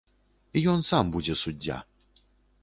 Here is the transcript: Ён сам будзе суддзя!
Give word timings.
Ён 0.71 0.79
сам 0.91 1.11
будзе 1.17 1.37
суддзя! 1.43 1.77